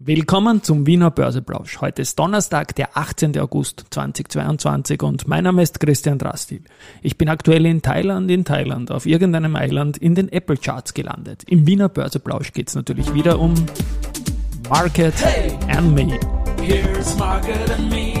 Willkommen 0.00 0.60
zum 0.64 0.88
Wiener 0.88 1.12
Börseplausch. 1.12 1.80
Heute 1.80 2.02
ist 2.02 2.18
Donnerstag, 2.18 2.74
der 2.74 2.96
18. 2.96 3.38
August 3.38 3.84
2022 3.90 5.00
und 5.04 5.28
mein 5.28 5.44
Name 5.44 5.62
ist 5.62 5.78
Christian 5.78 6.18
Drastil. 6.18 6.64
Ich 7.00 7.16
bin 7.16 7.28
aktuell 7.28 7.64
in 7.64 7.80
Thailand, 7.80 8.28
in 8.28 8.44
Thailand, 8.44 8.90
auf 8.90 9.06
irgendeinem 9.06 9.56
Island 9.56 9.96
in 9.96 10.16
den 10.16 10.32
Apple 10.32 10.56
Charts 10.56 10.94
gelandet. 10.94 11.44
Im 11.46 11.68
Wiener 11.68 11.88
Börseplausch 11.88 12.52
geht 12.52 12.70
es 12.70 12.74
natürlich 12.74 13.14
wieder 13.14 13.38
um 13.38 13.54
Market 14.68 15.14
hey, 15.24 15.56
and 15.68 15.94
Me. 15.94 16.18
Here's 16.60 17.16
Market 17.16 17.70
and 17.70 17.88
Me, 17.88 18.14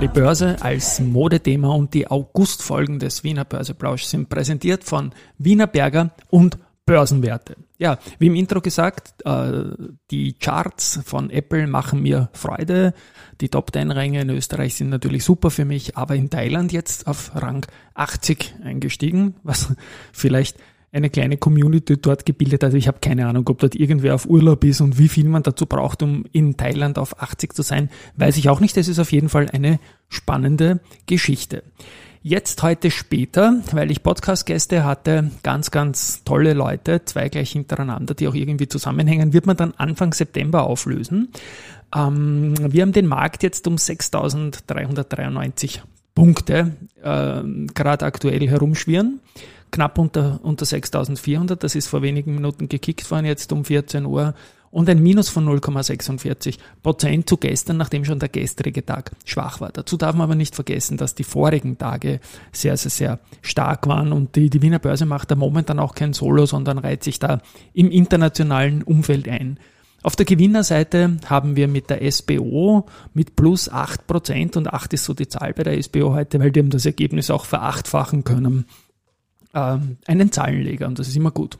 die 0.00 0.06
Börse 0.06 0.56
als 0.60 1.00
Modethema 1.00 1.70
und 1.74 1.92
die 1.92 2.06
Augustfolgen 2.06 3.00
des 3.00 3.24
Wiener 3.24 3.44
Börseplausch 3.44 4.04
sind 4.04 4.28
präsentiert 4.28 4.84
von 4.84 5.12
Wiener 5.38 5.66
Berger 5.66 6.10
und 6.30 6.56
Börsenwerte. 6.86 7.56
Ja, 7.78 7.98
wie 8.20 8.28
im 8.28 8.36
Intro 8.36 8.60
gesagt, 8.60 9.24
äh, 9.24 9.64
die 10.12 10.34
Charts 10.34 11.00
von 11.04 11.30
Apple 11.30 11.66
machen 11.66 12.00
mir 12.00 12.28
Freude. 12.32 12.94
Die 13.40 13.48
Top 13.48 13.72
10 13.72 13.90
Ränge 13.90 14.20
in 14.20 14.30
Österreich 14.30 14.76
sind 14.76 14.90
natürlich 14.90 15.24
super 15.24 15.50
für 15.50 15.64
mich, 15.64 15.96
aber 15.96 16.14
in 16.14 16.30
Thailand 16.30 16.72
jetzt 16.72 17.08
auf 17.08 17.32
Rang 17.34 17.66
80 17.94 18.54
eingestiegen, 18.62 19.34
was 19.42 19.74
vielleicht 20.12 20.58
eine 20.92 21.10
kleine 21.10 21.36
Community 21.36 21.98
dort 21.98 22.24
gebildet. 22.24 22.64
Also 22.64 22.76
ich 22.76 22.88
habe 22.88 22.98
keine 23.00 23.26
Ahnung, 23.26 23.46
ob 23.48 23.58
dort 23.58 23.74
irgendwer 23.74 24.14
auf 24.14 24.26
Urlaub 24.26 24.64
ist 24.64 24.80
und 24.80 24.98
wie 24.98 25.08
viel 25.08 25.28
man 25.28 25.42
dazu 25.42 25.66
braucht, 25.66 26.02
um 26.02 26.24
in 26.32 26.56
Thailand 26.56 26.98
auf 26.98 27.20
80 27.20 27.54
zu 27.54 27.62
sein, 27.62 27.90
weiß 28.16 28.36
ich 28.38 28.48
auch 28.48 28.60
nicht. 28.60 28.76
Das 28.76 28.88
ist 28.88 28.98
auf 28.98 29.12
jeden 29.12 29.28
Fall 29.28 29.48
eine 29.50 29.78
spannende 30.08 30.80
Geschichte. 31.06 31.62
Jetzt 32.22 32.62
heute 32.62 32.90
später, 32.90 33.62
weil 33.72 33.90
ich 33.90 34.02
Podcast-Gäste 34.02 34.84
hatte, 34.84 35.30
ganz, 35.42 35.70
ganz 35.70 36.24
tolle 36.24 36.52
Leute, 36.52 37.04
zwei 37.04 37.28
gleich 37.28 37.52
hintereinander, 37.52 38.14
die 38.14 38.26
auch 38.26 38.34
irgendwie 38.34 38.66
zusammenhängen, 38.66 39.32
wird 39.32 39.46
man 39.46 39.56
dann 39.56 39.72
Anfang 39.76 40.12
September 40.12 40.64
auflösen. 40.64 41.28
Ähm, 41.94 42.54
wir 42.58 42.82
haben 42.82 42.92
den 42.92 43.06
Markt 43.06 43.44
jetzt 43.44 43.68
um 43.68 43.76
6.393 43.76 45.80
Punkte 46.14 46.72
äh, 47.02 47.42
gerade 47.74 48.04
aktuell 48.04 48.48
herumschwirren 48.48 49.20
knapp 49.70 49.98
unter, 49.98 50.40
unter 50.42 50.64
6400. 50.64 51.62
Das 51.62 51.74
ist 51.74 51.88
vor 51.88 52.02
wenigen 52.02 52.34
Minuten 52.34 52.68
gekickt 52.68 53.10
worden, 53.10 53.26
jetzt 53.26 53.52
um 53.52 53.64
14 53.64 54.06
Uhr. 54.06 54.34
Und 54.70 54.88
ein 54.90 55.02
Minus 55.02 55.30
von 55.30 55.48
0,46 55.48 56.58
Prozent 56.82 57.28
zu 57.28 57.38
gestern, 57.38 57.78
nachdem 57.78 58.04
schon 58.04 58.18
der 58.18 58.28
gestrige 58.28 58.84
Tag 58.84 59.12
schwach 59.24 59.60
war. 59.60 59.70
Dazu 59.72 59.96
darf 59.96 60.14
man 60.14 60.24
aber 60.24 60.34
nicht 60.34 60.54
vergessen, 60.54 60.98
dass 60.98 61.14
die 61.14 61.24
vorigen 61.24 61.78
Tage 61.78 62.20
sehr, 62.52 62.76
sehr, 62.76 62.90
sehr 62.90 63.18
stark 63.40 63.86
waren 63.86 64.12
und 64.12 64.36
die, 64.36 64.50
die 64.50 64.60
Wiener 64.60 64.78
Börse 64.78 65.06
macht 65.06 65.30
da 65.30 65.36
momentan 65.36 65.78
auch 65.78 65.94
kein 65.94 66.12
Solo, 66.12 66.44
sondern 66.44 66.76
reiht 66.76 67.02
sich 67.02 67.18
da 67.18 67.40
im 67.72 67.90
internationalen 67.90 68.82
Umfeld 68.82 69.26
ein. 69.26 69.58
Auf 70.02 70.16
der 70.16 70.26
Gewinnerseite 70.26 71.16
haben 71.26 71.56
wir 71.56 71.66
mit 71.66 71.90
der 71.90 72.08
SBO 72.10 72.86
mit 73.14 73.36
plus 73.36 73.72
8% 73.72 74.56
und 74.56 74.72
8 74.72 74.92
ist 74.92 75.04
so 75.04 75.14
die 75.14 75.28
Zahl 75.28 75.54
bei 75.54 75.64
der 75.64 75.82
SBO 75.82 76.12
heute, 76.12 76.38
weil 76.38 76.52
die 76.52 76.60
haben 76.60 76.70
das 76.70 76.86
Ergebnis 76.86 77.30
auch 77.30 77.46
verachtfachen 77.46 78.22
können 78.22 78.66
ähm, 79.58 79.96
einen 80.06 80.32
Zahlenleger 80.32 80.86
und 80.86 80.98
das 80.98 81.08
ist 81.08 81.16
immer 81.16 81.30
gut. 81.30 81.58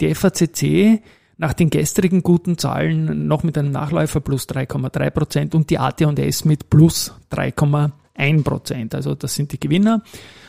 Die 0.00 0.14
FACC 0.14 1.02
nach 1.36 1.52
den 1.52 1.70
gestrigen 1.70 2.22
guten 2.22 2.58
Zahlen 2.58 3.26
noch 3.26 3.42
mit 3.42 3.58
einem 3.58 3.72
Nachläufer 3.72 4.20
plus 4.20 4.48
3,3 4.48 5.10
Prozent 5.10 5.54
und 5.54 5.70
die 5.70 5.78
AT&S 5.78 6.44
mit 6.44 6.70
plus 6.70 7.12
3,1 7.32 8.44
Prozent. 8.44 8.94
Also 8.94 9.14
das 9.14 9.34
sind 9.34 9.52
die 9.52 9.60
Gewinner. 9.60 10.02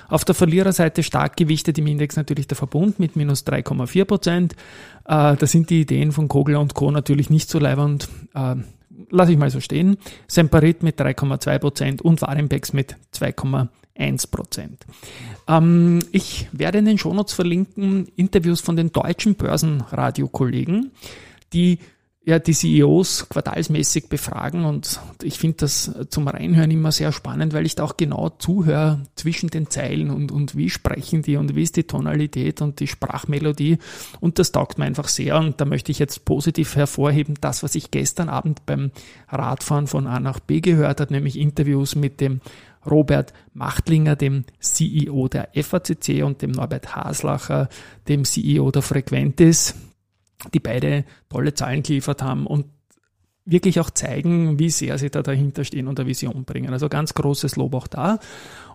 Auf 0.07 0.23
der 0.23 0.35
Verliererseite 0.35 1.01
stark 1.01 1.35
gewichtet 1.35 1.79
im 1.79 1.87
Index 1.87 2.15
natürlich 2.15 2.47
der 2.47 2.57
Verbund 2.57 2.99
mit 2.99 3.15
minus 3.15 3.45
3,4 3.47 4.05
Prozent. 4.05 4.53
Äh, 5.05 5.35
da 5.35 5.47
sind 5.47 5.71
die 5.71 5.81
Ideen 5.81 6.11
von 6.11 6.27
Kogler 6.27 6.59
und 6.59 6.75
Co. 6.75 6.91
natürlich 6.91 7.31
nicht 7.31 7.49
so 7.49 7.57
leibend. 7.57 8.07
Äh, 8.35 8.57
lasse 9.09 9.31
ich 9.31 9.37
mal 9.39 9.49
so 9.49 9.59
stehen. 9.59 9.97
Semperit 10.27 10.83
mit 10.83 10.99
3,2 10.99 11.59
Prozent 11.59 12.01
und 12.03 12.21
Warimpex 12.21 12.73
mit 12.73 12.95
2,1 13.15 13.67
1% 13.97 14.69
Ähm, 15.47 15.99
ich 16.11 16.47
werde 16.51 16.79
in 16.79 16.85
den 16.85 16.97
Shownotes 16.97 17.33
verlinken 17.33 18.07
Interviews 18.15 18.61
von 18.61 18.75
den 18.75 18.91
deutschen 18.91 19.35
Börsenradiokollegen, 19.35 20.91
die 21.53 21.79
ja 22.25 22.39
die 22.39 22.53
CEOs 22.53 23.29
quartalsmäßig 23.29 24.09
befragen 24.09 24.65
und 24.65 24.99
ich 25.21 25.37
finde 25.37 25.57
das 25.57 25.91
zum 26.09 26.27
Reinhören 26.27 26.71
immer 26.71 26.91
sehr 26.91 27.11
spannend, 27.11 27.53
weil 27.53 27.67
ich 27.67 27.75
da 27.75 27.83
auch 27.83 27.97
genau 27.97 28.29
zuhöre 28.29 29.03
zwischen 29.15 29.49
den 29.49 29.69
Zeilen 29.69 30.09
und, 30.09 30.31
und 30.31 30.57
wie 30.57 30.71
sprechen 30.71 31.21
die 31.21 31.37
und 31.37 31.55
wie 31.55 31.61
ist 31.61 31.77
die 31.77 31.83
Tonalität 31.83 32.63
und 32.63 32.79
die 32.79 32.87
Sprachmelodie 32.87 33.77
und 34.19 34.39
das 34.39 34.51
taugt 34.51 34.79
mir 34.79 34.85
einfach 34.85 35.07
sehr 35.07 35.37
und 35.37 35.61
da 35.61 35.65
möchte 35.65 35.91
ich 35.91 35.99
jetzt 35.99 36.25
positiv 36.25 36.75
hervorheben, 36.75 37.35
das, 37.39 37.61
was 37.61 37.75
ich 37.75 37.91
gestern 37.91 38.29
Abend 38.29 38.65
beim 38.65 38.89
Radfahren 39.29 39.85
von 39.85 40.07
A 40.07 40.19
nach 40.19 40.39
B 40.39 40.61
gehört 40.61 41.01
habe, 41.01 41.13
nämlich 41.13 41.37
Interviews 41.37 41.95
mit 41.95 42.21
dem 42.21 42.41
Robert 42.89 43.33
Machtlinger, 43.53 44.15
dem 44.15 44.45
CEO 44.59 45.27
der 45.27 45.49
FACC 45.53 46.23
und 46.23 46.41
dem 46.41 46.51
Norbert 46.51 46.95
Haslacher, 46.95 47.69
dem 48.07 48.25
CEO 48.25 48.71
der 48.71 48.81
Frequentis, 48.81 49.75
die 50.53 50.59
beide 50.59 51.05
tolle 51.29 51.53
Zahlen 51.53 51.83
geliefert 51.83 52.21
haben 52.21 52.45
und 52.47 52.65
wirklich 53.45 53.79
auch 53.79 53.91
zeigen, 53.91 54.59
wie 54.59 54.69
sehr 54.69 54.97
sie 54.97 55.09
da 55.09 55.21
dahinter 55.21 55.63
stehen 55.63 55.87
und 55.87 55.99
eine 55.99 56.09
Vision 56.09 56.45
bringen. 56.45 56.73
Also 56.73 56.89
ganz 56.89 57.13
großes 57.13 57.55
Lob 57.55 57.75
auch 57.75 57.87
da. 57.87 58.19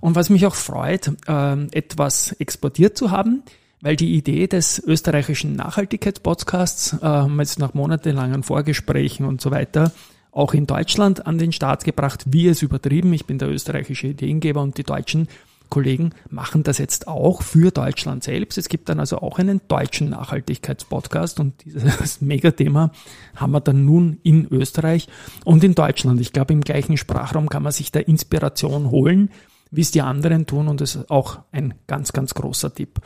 Und 0.01 0.15
was 0.15 0.31
mich 0.31 0.47
auch 0.47 0.55
freut, 0.55 1.13
äh, 1.27 1.65
etwas 1.73 2.33
exportiert 2.33 2.97
zu 2.97 3.11
haben, 3.11 3.43
weil 3.81 3.97
die 3.97 4.15
Idee 4.15 4.47
des 4.47 4.79
österreichischen 4.79 5.57
Nachhaltigkeitspodcasts, 5.57 6.99
äh, 7.03 7.27
jetzt 7.39 7.59
nach 7.59 7.75
monatelangen 7.75 8.43
Vorgesprächen 8.43 9.27
und 9.27 9.41
so 9.41 9.51
weiter, 9.51 9.93
auch 10.33 10.55
in 10.55 10.67
Deutschland 10.67 11.27
an 11.27 11.39
den 11.39 11.51
Start 11.51 11.83
gebracht. 11.85 12.25
Wie 12.27 12.47
es 12.47 12.63
übertrieben. 12.63 13.13
Ich 13.13 13.27
bin 13.27 13.39
der 13.39 13.49
österreichische 13.49 14.09
Ideengeber 14.09 14.63
und 14.63 14.79
die 14.79 14.85
deutschen 14.85 15.27
Kollegen 15.71 16.11
machen 16.29 16.63
das 16.63 16.79
jetzt 16.79 17.09
auch 17.09 17.43
für 17.43 17.71
Deutschland 17.71 18.25
selbst. 18.25 18.59
Es 18.59 18.69
gibt 18.69 18.89
dann 18.89 19.01
also 19.01 19.19
auch 19.19 19.39
einen 19.39 19.61
deutschen 19.69 20.11
Nachhaltigkeitspodcast 20.11 21.41
und 21.41 21.65
dieses 21.65 22.21
Megathema 22.21 22.93
haben 23.37 23.53
wir 23.53 23.61
dann 23.61 23.85
nun 23.85 24.19
in 24.23 24.47
Österreich 24.51 25.09
und 25.45 25.65
in 25.65 25.75
Deutschland. 25.75 26.21
Ich 26.21 26.33
glaube, 26.33 26.53
im 26.53 26.61
gleichen 26.61 26.97
Sprachraum 26.97 27.49
kann 27.49 27.63
man 27.63 27.73
sich 27.73 27.93
da 27.93 28.01
Inspiration 28.01 28.91
holen, 28.91 29.31
wie 29.71 29.81
es 29.81 29.91
die 29.91 30.03
anderen 30.03 30.47
tun 30.47 30.69
und 30.69 30.81
das 30.81 30.97
ist 30.97 31.11
auch 31.11 31.39
ein 31.53 31.75
ganz, 31.87 32.13
ganz 32.13 32.35
großer 32.35 32.75
Tipp. 32.75 33.01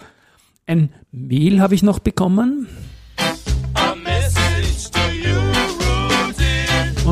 Ein 0.67 0.91
Mail 1.13 1.61
habe 1.61 1.75
ich 1.75 1.83
noch 1.83 1.99
bekommen 1.99 2.67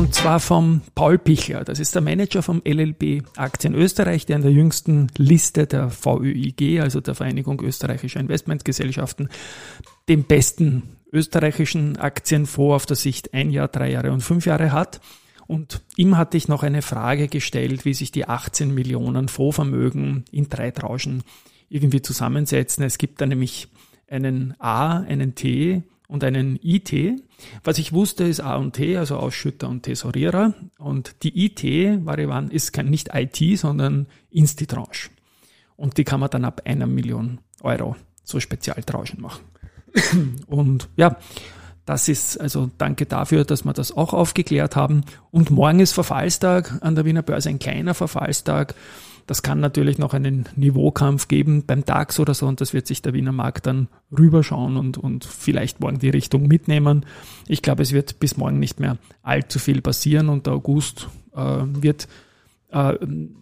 Und 0.03 0.13
zwar 0.13 0.41
vom 0.41 0.81
Paul 0.95 1.17
Pichler. 1.17 1.63
Das 1.63 1.79
ist 1.79 1.95
der 1.95 2.01
Manager 2.01 2.43
vom 2.43 2.61
LLB 2.65 3.23
Aktien 3.37 3.73
Österreich, 3.73 4.25
der 4.25 4.35
in 4.35 4.41
der 4.41 4.51
jüngsten 4.51 5.07
Liste 5.17 5.65
der 5.65 5.89
VÖIG, 5.89 6.81
also 6.81 6.99
der 6.99 7.15
Vereinigung 7.15 7.61
österreichischer 7.61 8.19
Investmentgesellschaften, 8.19 9.29
den 10.09 10.25
besten 10.25 10.83
österreichischen 11.13 11.95
Aktienfonds 11.95 12.75
auf 12.75 12.85
der 12.85 12.97
Sicht 12.97 13.33
ein 13.33 13.49
Jahr, 13.49 13.69
drei 13.69 13.91
Jahre 13.91 14.11
und 14.11 14.19
fünf 14.19 14.45
Jahre 14.45 14.73
hat. 14.73 14.99
Und 15.47 15.81
ihm 15.95 16.17
hatte 16.17 16.35
ich 16.35 16.49
noch 16.49 16.63
eine 16.63 16.81
Frage 16.81 17.29
gestellt, 17.29 17.85
wie 17.85 17.93
sich 17.93 18.11
die 18.11 18.27
18 18.27 18.73
Millionen 18.73 19.29
Fondsvermögen 19.29 20.25
in 20.33 20.49
drei 20.49 20.71
Tranchen 20.71 21.23
irgendwie 21.69 22.01
zusammensetzen. 22.01 22.83
Es 22.83 22.97
gibt 22.97 23.21
da 23.21 23.25
nämlich 23.25 23.69
einen 24.09 24.53
A, 24.59 24.97
einen 24.97 25.33
T 25.33 25.83
und 26.13 26.23
einen 26.23 26.59
IT. 26.61 26.93
Was 27.63 27.79
ich 27.79 27.91
wusste, 27.91 28.25
ist 28.25 28.39
A 28.39 28.57
und 28.57 28.73
T, 28.73 28.97
also 28.97 29.17
Ausschütter 29.17 29.67
und 29.67 29.81
Tesorierer. 29.81 30.53
Und 30.77 31.23
die 31.23 31.45
IT-Variante 31.45 32.53
ist 32.53 32.71
kein, 32.71 32.91
nicht 32.91 33.09
IT, 33.15 33.57
sondern 33.57 34.05
Institranche. 34.29 35.09
Und 35.75 35.97
die 35.97 36.03
kann 36.03 36.19
man 36.19 36.29
dann 36.29 36.45
ab 36.45 36.61
einer 36.65 36.85
Million 36.85 37.39
Euro 37.61 37.95
so 38.23 38.39
Spezialtranchen 38.39 39.21
machen. 39.21 39.43
Und 40.45 40.87
ja, 40.97 41.17
das 41.87 42.07
ist 42.07 42.39
also 42.39 42.69
danke 42.77 43.07
dafür, 43.07 43.43
dass 43.43 43.65
wir 43.65 43.73
das 43.73 43.91
auch 43.91 44.13
aufgeklärt 44.13 44.75
haben. 44.75 45.05
Und 45.31 45.49
morgen 45.49 45.79
ist 45.79 45.93
Verfallstag 45.93 46.77
an 46.81 46.93
der 46.93 47.05
Wiener 47.05 47.23
Börse, 47.23 47.49
ein 47.49 47.57
kleiner 47.57 47.95
Verfallstag. 47.95 48.75
Das 49.25 49.41
kann 49.41 49.59
natürlich 49.59 49.97
noch 49.97 50.13
einen 50.13 50.49
Niveaukampf 50.55 51.27
geben 51.27 51.63
beim 51.65 51.85
DAX 51.85 52.19
oder 52.19 52.33
so 52.33 52.47
und 52.47 52.59
das 52.61 52.73
wird 52.73 52.87
sich 52.87 53.01
der 53.01 53.13
Wiener 53.13 53.31
Markt 53.31 53.67
dann 53.67 53.87
rüberschauen 54.11 54.75
und, 54.77 54.97
und 54.97 55.23
vielleicht 55.23 55.79
morgen 55.79 55.99
die 55.99 56.09
Richtung 56.09 56.47
mitnehmen. 56.47 57.05
Ich 57.47 57.61
glaube, 57.61 57.83
es 57.83 57.93
wird 57.93 58.19
bis 58.19 58.37
morgen 58.37 58.59
nicht 58.59 58.79
mehr 58.79 58.97
allzu 59.21 59.59
viel 59.59 59.81
passieren 59.81 60.29
und 60.29 60.45
der 60.45 60.53
August 60.53 61.07
äh, 61.35 61.39
wird 61.39 62.07
äh, 62.71 62.97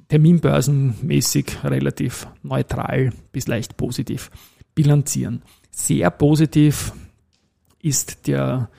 terminbörsenmäßig 0.10 1.64
relativ 1.64 2.28
neutral 2.44 3.12
bis 3.32 3.48
leicht 3.48 3.78
positiv 3.78 4.30
bilanzieren. 4.76 5.42
Sehr 5.72 6.12
positiv 6.12 6.94
ist 7.82 8.28
der 8.28 8.70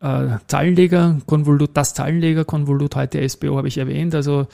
äh, 0.00 0.38
Zahlenleger 0.46 1.18
Konvolut, 1.26 1.70
das 1.74 1.94
Zahlenleger 1.94 2.44
Konvolut 2.44 2.94
heute 2.94 3.26
SBO 3.28 3.56
habe 3.56 3.68
ich 3.68 3.78
erwähnt, 3.78 4.14
also 4.14 4.46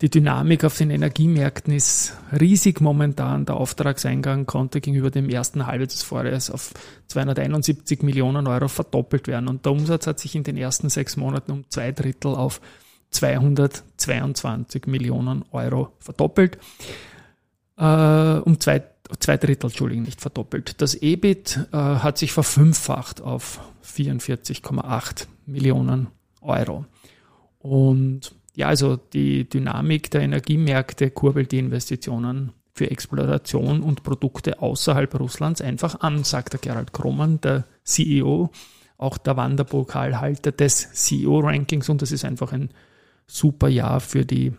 Die 0.00 0.10
Dynamik 0.10 0.64
auf 0.64 0.76
den 0.76 0.90
Energiemärkten 0.90 1.72
ist 1.72 2.14
riesig 2.38 2.80
momentan. 2.80 3.46
Der 3.46 3.56
Auftragseingang 3.56 4.44
konnte 4.44 4.80
gegenüber 4.80 5.10
dem 5.10 5.28
ersten 5.28 5.66
Halbjahr 5.66 5.86
des 5.86 6.02
Vorjahres 6.02 6.50
auf 6.50 6.72
271 7.06 8.02
Millionen 8.02 8.48
Euro 8.48 8.66
verdoppelt 8.66 9.28
werden. 9.28 9.48
Und 9.48 9.64
der 9.64 9.72
Umsatz 9.72 10.08
hat 10.08 10.18
sich 10.18 10.34
in 10.34 10.42
den 10.42 10.56
ersten 10.56 10.90
sechs 10.90 11.16
Monaten 11.16 11.52
um 11.52 11.64
zwei 11.70 11.92
Drittel 11.92 12.34
auf 12.34 12.60
222 13.10 14.86
Millionen 14.86 15.44
Euro 15.52 15.92
verdoppelt. 16.00 16.58
Äh, 17.76 17.84
um 17.84 18.58
zwei, 18.58 18.82
zwei 19.20 19.36
Drittel, 19.36 19.70
Entschuldigung, 19.70 20.04
nicht 20.04 20.20
verdoppelt. 20.20 20.82
Das 20.82 20.96
EBIT 20.96 21.68
äh, 21.72 21.76
hat 21.76 22.18
sich 22.18 22.32
verfünffacht 22.32 23.20
auf 23.20 23.60
44,8 23.84 25.26
Millionen 25.46 26.08
Euro. 26.40 26.84
Und 27.60 28.34
ja, 28.56 28.68
also 28.68 28.96
die 28.96 29.48
Dynamik 29.48 30.10
der 30.10 30.22
Energiemärkte 30.22 31.10
kurbelt 31.10 31.52
die 31.52 31.58
Investitionen 31.58 32.52
für 32.72 32.90
Exploration 32.90 33.82
und 33.82 34.02
Produkte 34.02 34.60
außerhalb 34.60 35.18
Russlands 35.18 35.60
einfach 35.60 36.00
an, 36.00 36.24
sagt 36.24 36.52
der 36.54 36.60
Gerald 36.60 36.92
Kroman, 36.92 37.40
der 37.40 37.64
CEO, 37.84 38.50
auch 38.96 39.18
der 39.18 39.36
Wanderpokalhalter 39.36 40.52
des 40.52 40.92
CEO-Rankings 40.92 41.88
und 41.88 42.02
das 42.02 42.12
ist 42.12 42.24
einfach 42.24 42.52
ein 42.52 42.70
super 43.26 43.68
Jahr 43.68 44.00
für 44.00 44.24
die 44.24 44.52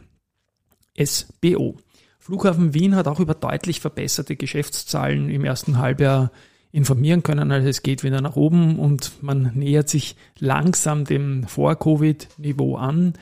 SBO. 0.97 1.77
Flughafen 2.19 2.73
Wien 2.73 2.95
hat 2.95 3.07
auch 3.07 3.19
über 3.19 3.33
deutlich 3.33 3.81
verbesserte 3.81 4.35
Geschäftszahlen 4.35 5.29
im 5.29 5.45
ersten 5.45 5.77
Halbjahr 5.77 6.31
informieren 6.71 7.23
können. 7.23 7.51
Also 7.51 7.69
es 7.69 7.83
geht 7.83 8.03
wieder 8.03 8.19
nach 8.19 8.35
oben 8.35 8.79
und 8.79 9.21
man 9.21 9.51
nähert 9.53 9.89
sich 9.89 10.15
langsam 10.39 11.05
dem 11.05 11.43
Vor-Covid-Niveau 11.43 12.77
an. 12.77 13.13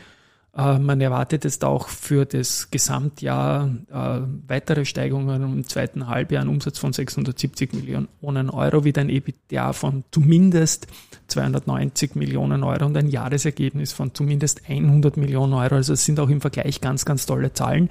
Äh, 0.55 0.77
man 0.77 1.01
erwartet 1.01 1.45
jetzt 1.45 1.65
auch 1.65 1.87
für 1.87 2.25
das 2.25 2.69
Gesamtjahr 2.69 3.69
äh, 3.91 4.21
weitere 4.47 4.85
Steigungen 4.85 5.41
im 5.41 5.67
zweiten 5.67 6.07
Halbjahr, 6.07 6.41
einen 6.41 6.51
Umsatz 6.51 6.77
von 6.77 6.93
670 6.93 7.73
Millionen 7.73 8.49
Euro, 8.49 8.83
wieder 8.83 9.01
ein 9.01 9.09
EBITDA 9.09 9.73
von 9.73 10.03
zumindest 10.11 10.87
290 11.27 12.15
Millionen 12.15 12.63
Euro 12.63 12.85
und 12.85 12.95
ein 12.95 13.07
Jahresergebnis 13.07 13.93
von 13.93 14.13
zumindest 14.13 14.61
100 14.69 15.17
Millionen 15.17 15.53
Euro. 15.53 15.75
Also 15.75 15.93
es 15.93 16.05
sind 16.05 16.19
auch 16.19 16.29
im 16.29 16.41
Vergleich 16.41 16.81
ganz, 16.81 17.05
ganz 17.05 17.25
tolle 17.25 17.53
Zahlen. 17.53 17.89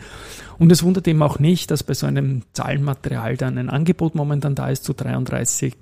Und 0.58 0.70
es 0.70 0.84
wundert 0.84 1.08
eben 1.08 1.22
auch 1.22 1.40
nicht, 1.40 1.70
dass 1.72 1.82
bei 1.82 1.94
so 1.94 2.06
einem 2.06 2.42
Zahlenmaterial 2.52 3.36
dann 3.36 3.58
ein 3.58 3.70
Angebot 3.70 4.14
momentan 4.14 4.54
da 4.54 4.68
ist 4.68 4.84
zu 4.84 4.92
33 4.92 5.74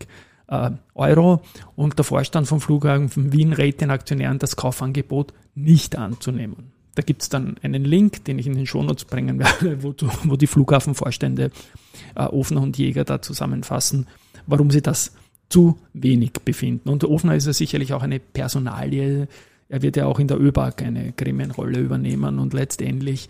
äh, 0.51 0.71
Euro 0.95 1.41
und 1.77 1.97
der 1.97 2.05
Vorstand 2.05 2.47
vom 2.47 2.61
Flughafen 2.61 3.33
Wien 3.33 3.53
rät 3.53 3.81
den 3.81 3.91
Aktionären, 3.91 4.39
das 4.39 4.57
Kaufangebot 4.57 5.33
nicht 5.55 5.97
anzunehmen. 5.97 6.73
Da 6.97 7.03
gibt 7.03 7.23
es 7.23 7.29
dann 7.29 7.57
einen 7.63 7.85
Link, 7.85 8.25
den 8.25 8.39
ich 8.39 8.47
in 8.47 8.55
den 8.55 8.67
Shownotes 8.67 9.05
bringen 9.05 9.39
werde, 9.39 9.83
wo, 9.83 9.95
wo 10.25 10.37
die 10.37 10.49
Flughafenvorstände 10.49 11.51
äh, 12.17 12.25
Ofner 12.25 12.61
und 12.61 12.77
Jäger 12.77 13.05
da 13.05 13.23
zusammenfassen, 13.23 14.07
warum 14.47 14.71
sie 14.71 14.83
das 14.83 15.13
zu 15.49 15.79
wenig 15.93 16.33
befinden. 16.45 16.89
Und 16.89 17.05
Ofner 17.05 17.35
ist 17.37 17.47
ja 17.47 17.53
sicherlich 17.53 17.93
auch 17.93 18.03
eine 18.03 18.21
Personalie. 18.21 19.29
Er 19.69 19.83
wird 19.83 19.97
ja 19.97 20.07
auch 20.07 20.19
in 20.19 20.29
der 20.29 20.41
ÖBAG 20.41 20.83
eine 20.83 21.13
Gremienrolle 21.13 21.79
übernehmen 21.79 22.39
und 22.39 22.55
letztendlich 22.55 23.29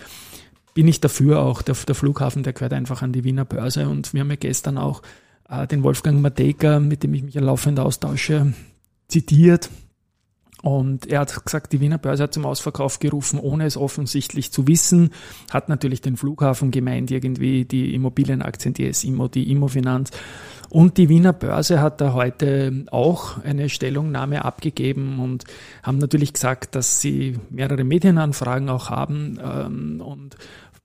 bin 0.73 0.89
ich 0.89 1.01
dafür 1.01 1.41
auch, 1.41 1.63
der, 1.63 1.75
der 1.75 1.95
Flughafen, 1.95 2.43
der 2.43 2.53
gehört 2.53 2.73
einfach 2.73 3.03
an 3.03 3.13
die 3.13 3.25
Wiener 3.25 3.45
Börse 3.45 3.89
und 3.89 4.15
wir 4.15 4.21
haben 4.21 4.31
ja 4.31 4.37
gestern 4.37 4.79
auch 4.79 5.03
äh, 5.51 5.67
den 5.67 5.83
Wolfgang 5.83 6.21
Matejka, 6.21 6.81
mit 6.81 7.03
dem 7.03 7.15
ich 7.15 7.23
mich 7.23 7.35
ja 7.35 7.41
laufend 7.41 7.81
austausche, 7.81 8.53
zitiert. 9.09 9.71
Und 10.63 11.07
er 11.07 11.21
hat 11.21 11.45
gesagt, 11.45 11.73
die 11.73 11.81
Wiener 11.81 11.97
Börse 11.97 12.25
hat 12.25 12.35
zum 12.35 12.45
Ausverkauf 12.45 12.99
gerufen, 12.99 13.39
ohne 13.39 13.65
es 13.65 13.79
offensichtlich 13.79 14.53
zu 14.53 14.67
wissen. 14.67 15.11
Hat 15.51 15.71
natürlich 15.71 16.03
den 16.03 16.19
Flughafen 16.19 16.71
gemeint, 16.71 17.11
irgendwie 17.11 17.65
die 17.65 17.95
Immobilienaktien, 17.95 18.75
die 18.75 18.87
S-Immo, 18.87 19.29
die 19.29 19.51
Immofinanz. 19.51 20.11
Und 20.69 20.99
die 20.99 21.09
Wiener 21.09 21.33
Börse 21.33 21.81
hat 21.81 22.01
da 22.01 22.13
heute 22.13 22.85
auch 22.91 23.43
eine 23.43 23.69
Stellungnahme 23.71 24.45
abgegeben 24.45 25.19
und 25.19 25.45
haben 25.83 25.99
natürlich 25.99 26.35
gesagt, 26.35 26.75
dass 26.75 27.01
sie 27.01 27.39
mehrere 27.49 27.83
Medienanfragen 27.83 28.69
auch 28.69 28.91
haben. 28.91 29.39
Ähm, 29.43 30.01
und 30.01 30.37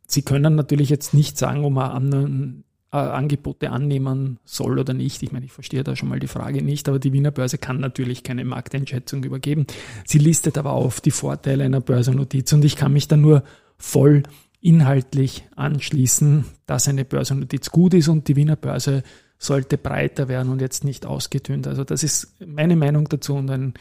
sie 0.07 0.21
können 0.21 0.55
natürlich 0.55 0.89
jetzt 0.89 1.13
nicht 1.13 1.37
sagen, 1.37 1.65
um 1.65 1.77
einen 1.77 2.64
äh, 2.95 2.97
Angebote 2.97 3.71
annehmen 3.71 4.39
soll 4.45 4.79
oder 4.79 4.93
nicht. 4.93 5.21
Ich 5.21 5.33
meine, 5.33 5.45
ich 5.45 5.51
verstehe 5.51 5.83
da 5.83 5.97
schon 5.97 6.07
mal 6.07 6.19
die 6.19 6.27
Frage 6.27 6.61
nicht, 6.61 6.87
aber 6.87 6.97
die 6.97 7.11
Wiener 7.11 7.31
Börse 7.31 7.57
kann 7.57 7.81
natürlich 7.81 8.23
keine 8.23 8.45
Markteinschätzung 8.45 9.25
übergeben. 9.25 9.67
Sie 10.05 10.17
listet 10.17 10.57
aber 10.57 10.71
auf 10.71 11.01
die 11.01 11.11
Vorteile 11.11 11.65
einer 11.65 11.81
Börsennotiz 11.81 12.53
und 12.53 12.63
ich 12.63 12.77
kann 12.77 12.93
mich 12.93 13.09
da 13.09 13.17
nur 13.17 13.43
voll 13.77 14.23
inhaltlich 14.61 15.43
anschließen, 15.57 16.45
dass 16.67 16.87
eine 16.87 17.03
Börsennotiz 17.03 17.69
gut 17.69 17.93
ist 17.93 18.07
und 18.07 18.29
die 18.29 18.37
Wiener 18.37 18.55
Börse 18.55 19.03
sollte 19.37 19.77
breiter 19.77 20.29
werden 20.29 20.49
und 20.49 20.61
jetzt 20.61 20.85
nicht 20.85 21.05
ausgedünnt. 21.05 21.67
Also 21.67 21.83
das 21.83 22.01
ist 22.01 22.33
meine 22.45 22.77
Meinung 22.77 23.09
dazu 23.09 23.35
und 23.35 23.49
ein 23.51 23.73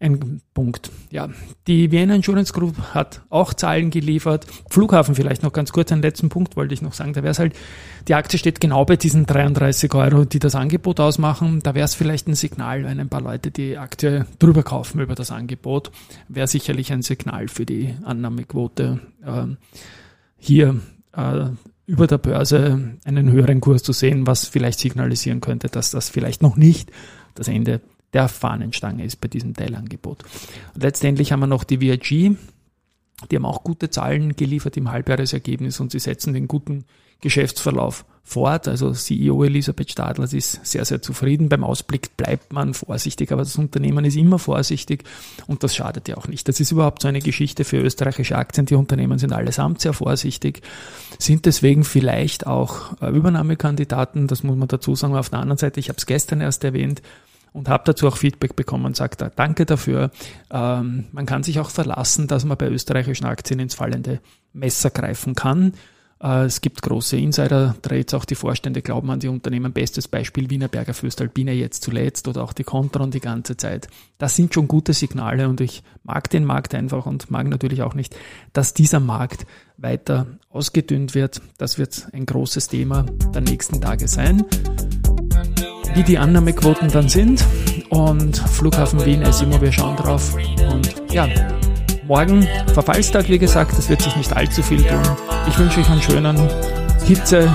ein 0.00 0.40
Punkt. 0.54 0.90
Ja, 1.10 1.28
die 1.66 1.90
Vienna 1.90 2.14
Insurance 2.14 2.52
Group 2.54 2.76
hat 2.94 3.20
auch 3.28 3.52
Zahlen 3.52 3.90
geliefert. 3.90 4.46
Flughafen 4.70 5.14
vielleicht 5.14 5.42
noch 5.42 5.52
ganz 5.52 5.72
kurz, 5.72 5.92
einen 5.92 6.00
letzten 6.00 6.30
Punkt 6.30 6.56
wollte 6.56 6.72
ich 6.72 6.80
noch 6.80 6.94
sagen. 6.94 7.12
Da 7.12 7.22
wäre 7.22 7.32
es 7.32 7.38
halt, 7.38 7.54
die 8.08 8.14
Aktie 8.14 8.38
steht 8.38 8.60
genau 8.60 8.86
bei 8.86 8.96
diesen 8.96 9.26
33 9.26 9.94
Euro, 9.94 10.24
die 10.24 10.38
das 10.38 10.54
Angebot 10.54 11.00
ausmachen. 11.00 11.60
Da 11.62 11.74
wäre 11.74 11.84
es 11.84 11.94
vielleicht 11.94 12.28
ein 12.28 12.34
Signal, 12.34 12.84
wenn 12.84 12.98
ein 12.98 13.10
paar 13.10 13.20
Leute 13.20 13.50
die 13.50 13.76
Aktie 13.76 14.26
drüber 14.38 14.62
kaufen 14.62 15.00
über 15.00 15.14
das 15.14 15.30
Angebot, 15.30 15.92
wäre 16.28 16.46
sicherlich 16.46 16.92
ein 16.92 17.02
Signal 17.02 17.48
für 17.48 17.66
die 17.66 17.94
Annahmequote, 18.02 19.00
äh, 19.24 19.46
hier 20.38 20.80
äh, 21.12 21.44
über 21.84 22.06
der 22.06 22.18
Börse 22.18 22.96
einen 23.04 23.30
höheren 23.30 23.60
Kurs 23.60 23.82
zu 23.82 23.92
sehen, 23.92 24.26
was 24.26 24.46
vielleicht 24.46 24.78
signalisieren 24.78 25.42
könnte, 25.42 25.68
dass 25.68 25.90
das 25.90 26.08
vielleicht 26.08 26.40
noch 26.40 26.56
nicht 26.56 26.90
das 27.34 27.48
Ende 27.48 27.82
der 28.12 28.28
Fahnenstange 28.28 29.04
ist 29.04 29.20
bei 29.20 29.28
diesem 29.28 29.54
Teilangebot. 29.54 30.24
Und 30.74 30.82
letztendlich 30.82 31.32
haben 31.32 31.40
wir 31.40 31.46
noch 31.46 31.64
die 31.64 31.80
VIG. 31.80 32.36
Die 33.30 33.36
haben 33.36 33.44
auch 33.44 33.62
gute 33.62 33.90
Zahlen 33.90 34.34
geliefert 34.34 34.76
im 34.76 34.90
Halbjahresergebnis 34.90 35.78
und 35.80 35.92
sie 35.92 35.98
setzen 35.98 36.32
den 36.32 36.48
guten 36.48 36.84
Geschäftsverlauf 37.20 38.04
fort. 38.22 38.68
Also 38.68 38.92
CEO 38.92 39.44
Elisabeth 39.44 39.90
Stadler 39.90 40.24
ist 40.32 40.64
sehr, 40.64 40.84
sehr 40.84 41.02
zufrieden. 41.02 41.48
Beim 41.48 41.64
Ausblick 41.64 42.16
bleibt 42.16 42.52
man 42.52 42.74
vorsichtig, 42.74 43.32
aber 43.32 43.42
das 43.42 43.56
Unternehmen 43.56 44.04
ist 44.04 44.16
immer 44.16 44.38
vorsichtig 44.38 45.04
und 45.46 45.62
das 45.62 45.74
schadet 45.74 46.08
ja 46.08 46.16
auch 46.16 46.28
nicht. 46.28 46.48
Das 46.48 46.60
ist 46.60 46.70
überhaupt 46.70 47.02
so 47.02 47.08
eine 47.08 47.20
Geschichte 47.20 47.64
für 47.64 47.78
österreichische 47.78 48.36
Aktien. 48.36 48.66
Die 48.66 48.74
Unternehmen 48.74 49.18
sind 49.18 49.32
allesamt 49.32 49.80
sehr 49.80 49.92
vorsichtig, 49.92 50.62
sind 51.18 51.44
deswegen 51.44 51.84
vielleicht 51.84 52.46
auch 52.46 53.00
äh, 53.02 53.10
Übernahmekandidaten. 53.10 54.26
Das 54.26 54.42
muss 54.42 54.56
man 54.56 54.68
dazu 54.68 54.94
sagen. 54.94 55.16
Auf 55.16 55.30
der 55.30 55.40
anderen 55.40 55.58
Seite, 55.58 55.80
ich 55.80 55.88
habe 55.88 55.98
es 55.98 56.06
gestern 56.06 56.40
erst 56.40 56.64
erwähnt, 56.64 57.02
und 57.52 57.68
habe 57.68 57.84
dazu 57.86 58.08
auch 58.08 58.16
Feedback 58.16 58.56
bekommen 58.56 58.86
und 58.86 58.96
sagt, 58.96 59.24
danke 59.36 59.66
dafür. 59.66 60.10
Ähm, 60.50 61.06
man 61.12 61.26
kann 61.26 61.42
sich 61.42 61.60
auch 61.60 61.70
verlassen, 61.70 62.26
dass 62.26 62.44
man 62.44 62.56
bei 62.56 62.68
österreichischen 62.68 63.26
Aktien 63.26 63.60
ins 63.60 63.74
fallende 63.74 64.20
Messer 64.52 64.90
greifen 64.90 65.34
kann. 65.34 65.74
Äh, 66.22 66.44
es 66.44 66.60
gibt 66.60 66.82
große 66.82 67.16
Insider-Trades, 67.16 68.14
auch 68.14 68.24
die 68.24 68.34
Vorstände 68.34 68.82
glauben 68.82 69.10
an 69.10 69.20
die 69.20 69.28
Unternehmen. 69.28 69.72
Bestes 69.72 70.06
Beispiel 70.06 70.50
Wienerberger 70.50 70.94
Fürstalpine 70.94 71.52
jetzt 71.52 71.82
zuletzt 71.82 72.28
oder 72.28 72.44
auch 72.44 72.52
die 72.52 72.64
Contron 72.64 73.10
die 73.10 73.20
ganze 73.20 73.56
Zeit. 73.56 73.88
Das 74.18 74.36
sind 74.36 74.54
schon 74.54 74.68
gute 74.68 74.92
Signale 74.92 75.48
und 75.48 75.60
ich 75.60 75.82
mag 76.04 76.30
den 76.30 76.44
Markt 76.44 76.74
einfach 76.74 77.06
und 77.06 77.30
mag 77.30 77.48
natürlich 77.48 77.82
auch 77.82 77.94
nicht, 77.94 78.16
dass 78.52 78.74
dieser 78.74 79.00
Markt 79.00 79.46
weiter 79.76 80.26
ausgedünnt 80.50 81.14
wird. 81.14 81.40
Das 81.58 81.78
wird 81.78 82.08
ein 82.12 82.26
großes 82.26 82.68
Thema 82.68 83.06
der 83.34 83.40
nächsten 83.40 83.80
Tage 83.80 84.08
sein 84.08 84.44
wie 85.94 86.02
die 86.02 86.18
Annahmequoten 86.18 86.88
dann 86.88 87.08
sind. 87.08 87.44
Und 87.88 88.36
Flughafen 88.36 89.04
Wien, 89.04 89.24
SIMO, 89.32 89.60
wir 89.60 89.72
schauen 89.72 89.96
drauf. 89.96 90.34
Und 90.70 90.94
ja, 91.12 91.28
morgen 92.06 92.46
Verfallstag, 92.72 93.28
wie 93.28 93.38
gesagt, 93.38 93.78
es 93.78 93.88
wird 93.88 94.02
sich 94.02 94.16
nicht 94.16 94.36
allzu 94.36 94.62
viel 94.62 94.82
tun. 94.82 95.02
Ich 95.48 95.58
wünsche 95.58 95.80
euch 95.80 95.90
einen 95.90 96.02
schönen, 96.02 96.38
Hitze, 97.04 97.50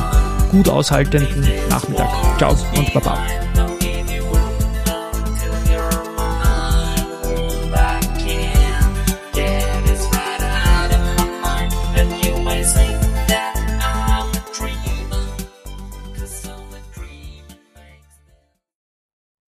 gut 0.52 0.70
aushaltenden 0.70 1.28
Nachmittag. 1.70 2.10
Ciao 2.38 2.56
und 2.76 2.94
Baba. 2.94 3.45